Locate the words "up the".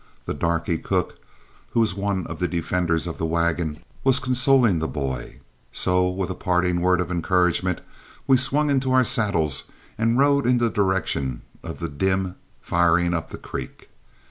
13.13-13.37